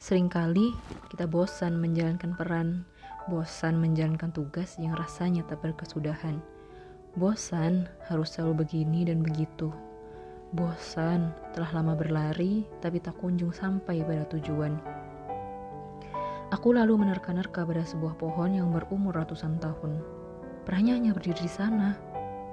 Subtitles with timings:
[0.00, 0.72] Seringkali
[1.12, 2.88] kita bosan menjalankan peran,
[3.28, 6.40] bosan menjalankan tugas yang rasanya tak berkesudahan.
[7.20, 9.68] Bosan harus selalu begini dan begitu.
[10.56, 14.80] Bosan telah lama berlari tapi tak kunjung sampai pada tujuan.
[16.48, 20.00] Aku lalu menerka-nerka pada sebuah pohon yang berumur ratusan tahun.
[20.64, 21.92] Perahnya hanya berdiri di sana,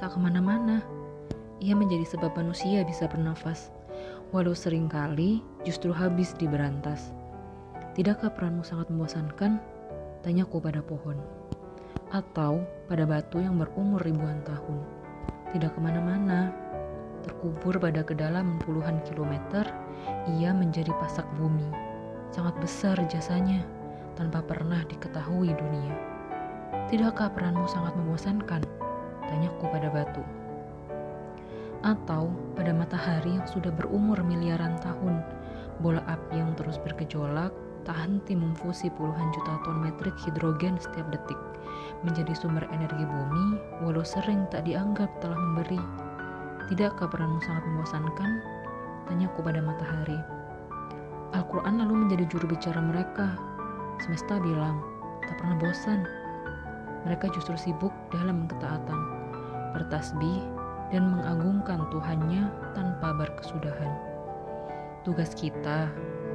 [0.04, 0.84] tak ke mana-mana.
[1.64, 3.72] Ia menjadi sebab manusia bisa bernafas,
[4.36, 7.16] walau sering kali justru habis di berantas.
[7.98, 9.58] Tidakkah peranmu sangat membosankan?
[10.22, 11.18] Tanyaku pada pohon.
[12.14, 14.86] Atau pada batu yang berumur ribuan tahun.
[15.50, 16.54] Tidak ke mana-mana.
[17.26, 19.66] Terkubur pada kedalaman puluhan kilometer,
[20.38, 21.66] ia menjadi pasak bumi.
[22.30, 23.66] Sangat besar jasanya,
[24.14, 25.98] tanpa pernah diketahui dunia.
[26.94, 28.62] Tidakkah peranmu sangat membosankan?
[29.26, 30.22] Tanyaku pada batu.
[31.82, 35.26] Atau pada matahari yang sudah berumur miliaran tahun,
[35.82, 37.50] bola api yang terus bergejolak,
[37.88, 41.40] tak henti memfusi puluhan juta ton metrik hidrogen setiap detik
[42.04, 45.80] menjadi sumber energi bumi walau sering tak dianggap telah memberi.
[46.68, 48.32] Tidakkah peranmu sangat membosankan?
[49.08, 50.20] Tanyaku pada matahari.
[51.32, 53.40] Al-Quran lalu menjadi juru bicara mereka.
[54.04, 54.84] Semesta bilang,
[55.24, 56.04] tak pernah bosan.
[57.08, 59.00] Mereka justru sibuk dalam ketaatan,
[59.80, 60.44] bertasbih,
[60.92, 63.92] dan mengagungkan Tuhannya tanpa berkesudahan.
[65.08, 65.88] Tugas kita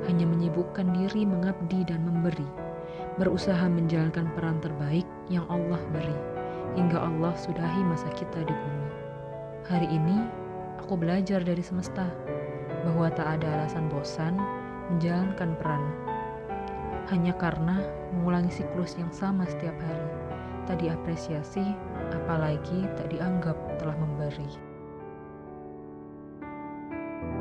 [0.09, 2.47] hanya menyibukkan diri mengabdi dan memberi,
[3.21, 6.19] berusaha menjalankan peran terbaik yang Allah beri,
[6.75, 8.89] hingga Allah sudahi masa kita di bumi.
[9.69, 10.19] Hari ini,
[10.83, 12.11] aku belajar dari semesta
[12.83, 14.35] bahwa tak ada alasan bosan
[14.91, 15.83] menjalankan peran.
[17.11, 17.83] Hanya karena
[18.15, 20.09] mengulangi siklus yang sama setiap hari,
[20.67, 21.75] tak diapresiasi,
[22.15, 24.72] apalagi tak dianggap telah memberi.